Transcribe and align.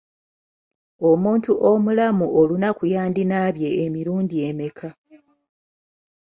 Omuntu 1.09 1.51
omulamu 1.71 2.25
olunaku 2.39 2.83
yandinaabye 2.93 3.69
emirundi 3.85 4.35
emeka? 4.49 4.89